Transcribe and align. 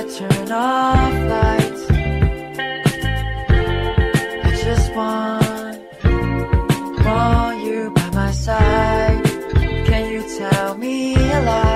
I 0.00 0.04
turn 0.04 0.50
off 0.50 1.12
lights. 1.28 1.90
I 4.46 4.50
just 4.64 4.94
want, 4.94 5.78
want 7.04 7.62
you 7.62 7.90
by 7.90 8.10
my 8.14 8.30
side. 8.30 9.22
Can 9.84 10.10
you 10.10 10.22
tell 10.38 10.78
me 10.78 11.16
a 11.16 11.42
lie? 11.42 11.69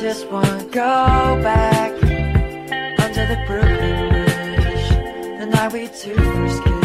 just 0.00 0.26
wanna 0.30 0.64
go 0.70 1.38
back 1.42 1.92
under 3.02 3.26
the 3.26 3.36
Brooklyn 3.46 4.08
Bridge, 4.08 4.88
the 5.38 5.46
night 5.46 5.72
we 5.74 5.88
two 5.88 6.14
first 6.14 6.64
kissed. 6.64 6.79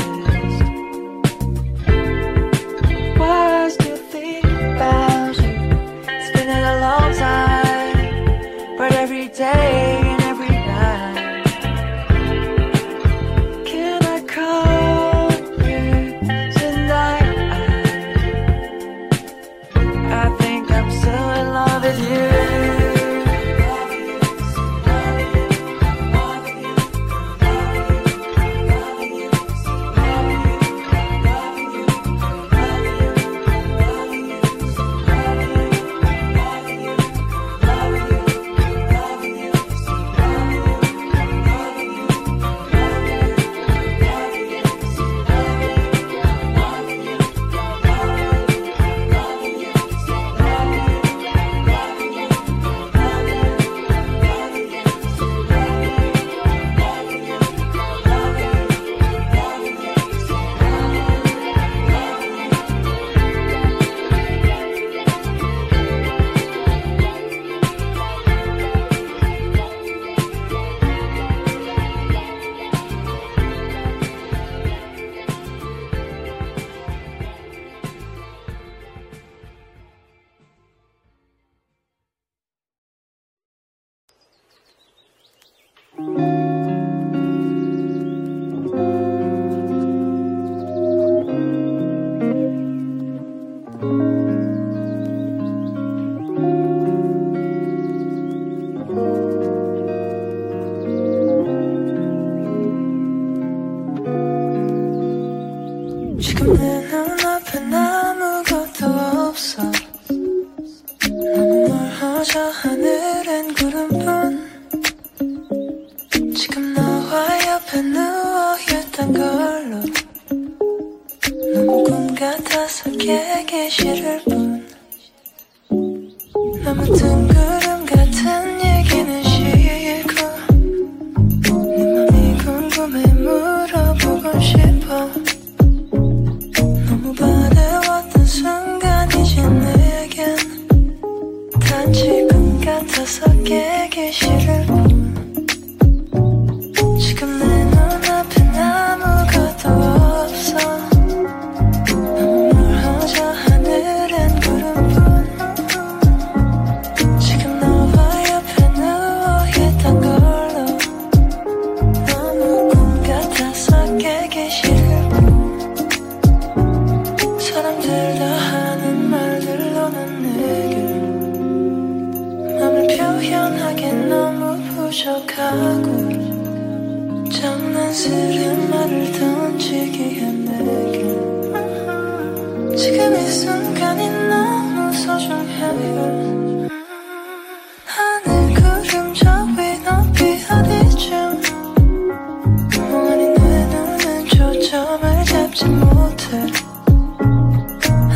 아무튼 126.67 127.27
그 127.27 127.54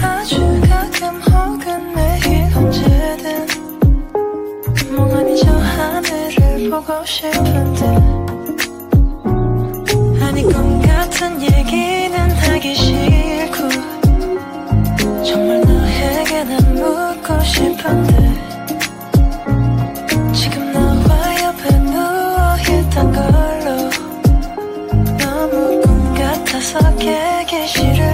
아주 0.01 0.62
가끔 0.69 1.21
혹은 1.21 1.94
매일 1.94 2.56
언제든 2.56 3.48
멍하니 4.95 5.38
저 5.38 5.51
하늘을 5.51 6.69
보고 6.69 7.06
싶은데. 7.06 7.86
아니 10.24 10.44
꿈 10.44 10.81
같은 10.81 11.42
얘기는 11.42 12.31
하기 12.31 12.75
싫고 12.75 13.69
정말 15.24 15.62
너에게 15.62 16.44
난 16.44 16.75
묻고 16.75 17.39
싶은데. 17.44 18.50
지금 20.33 20.71
나와 20.71 21.44
옆에 21.44 21.77
누워있던 21.80 23.12
걸로 23.13 23.89
너무 25.18 25.81
꿈 25.81 26.13
같아서 26.13 26.80
깨기 26.98 27.68
싫어 27.68 28.09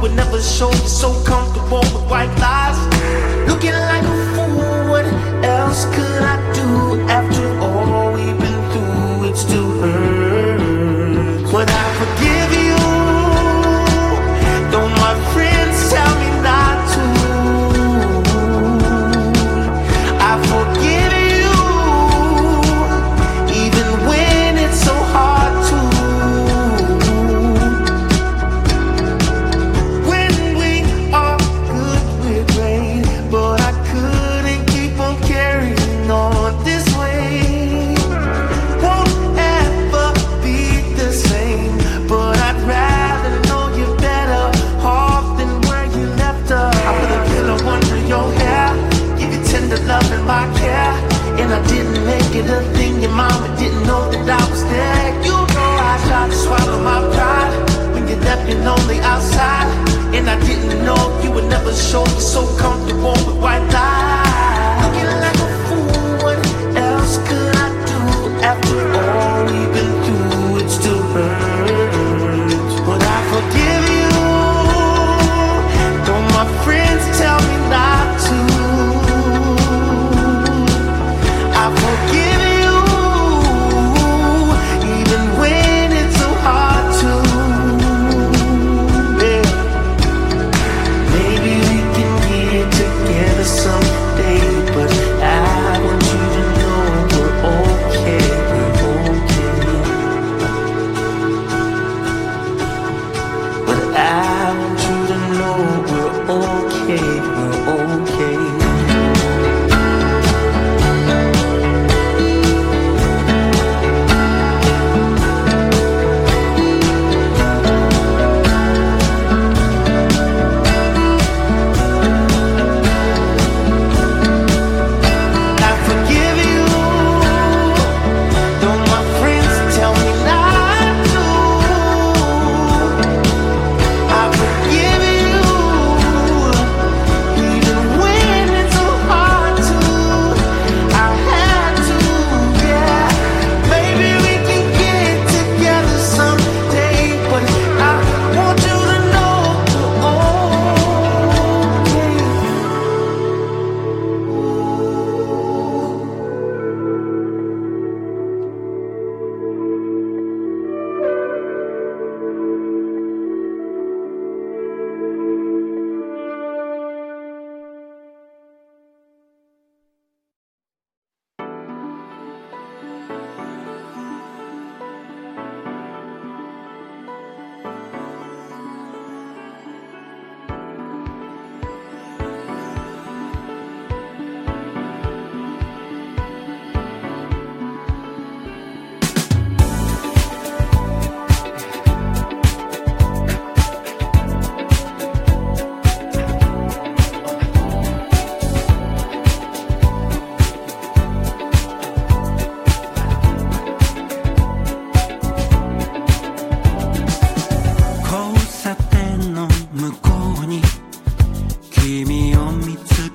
were 0.00 0.08
never 0.08 0.40
you 0.70 0.88
so 0.88 1.12
comfortable 1.24 1.80
with 1.80 2.08
white 2.10 2.34
lies. 2.38 2.69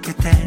que 0.06 0.14
te 0.14 0.45